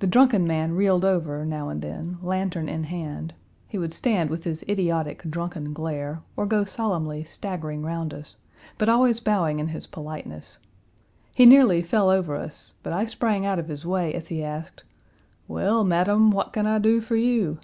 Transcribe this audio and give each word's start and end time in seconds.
The 0.00 0.06
drunken 0.06 0.46
man 0.46 0.72
reeled 0.76 1.06
over 1.06 1.42
now 1.46 1.70
and 1.70 1.80
then, 1.80 2.18
lantern 2.20 2.68
in 2.68 2.84
hand; 2.84 3.32
he 3.66 3.78
would 3.78 3.94
stand 3.94 4.28
with 4.28 4.44
his 4.44 4.62
idiotic, 4.68 5.22
drunken 5.22 5.72
glare, 5.72 6.22
or 6.36 6.44
go 6.44 6.66
solemnly 6.66 7.24
staggering 7.24 7.80
round 7.82 8.12
us, 8.12 8.36
but 8.76 8.90
always 8.90 9.20
bowing 9.20 9.58
in 9.58 9.68
his 9.68 9.86
politeness. 9.86 10.58
He 11.34 11.46
nearly 11.46 11.80
fell 11.80 12.10
over 12.10 12.36
us, 12.36 12.74
but 12.82 12.92
I 12.92 13.06
sprang 13.06 13.46
out 13.46 13.58
of 13.58 13.68
his 13.68 13.86
way 13.86 14.12
as 14.12 14.26
he 14.26 14.44
asked, 14.44 14.84
"Well, 15.48 15.82
madam, 15.82 16.30
what 16.30 16.52
can 16.52 16.66
I 16.66 16.78
do 16.78 17.00
for 17.00 17.16
you?" 17.16 17.58